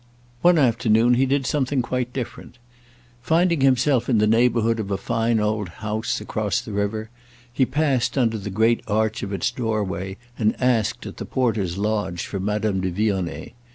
One 0.41 0.57
afternoon 0.57 1.13
he 1.13 1.27
did 1.27 1.45
something 1.45 1.83
quite 1.83 2.11
different; 2.11 2.57
finding 3.21 3.61
himself 3.61 4.09
in 4.09 4.17
the 4.17 4.25
neighbourhood 4.25 4.79
of 4.79 4.89
a 4.89 4.97
fine 4.97 5.39
old 5.39 5.69
house 5.69 6.19
across 6.19 6.59
the 6.59 6.71
river, 6.71 7.11
he 7.53 7.67
passed 7.67 8.17
under 8.17 8.39
the 8.39 8.49
great 8.49 8.81
arch 8.87 9.21
of 9.21 9.31
its 9.31 9.51
doorway 9.51 10.17
and 10.39 10.59
asked 10.59 11.05
at 11.05 11.17
the 11.17 11.25
porter's 11.25 11.77
lodge 11.77 12.25
for 12.25 12.39
Madame 12.39 12.81
de 12.81 12.89
Vionnet. 12.89 13.53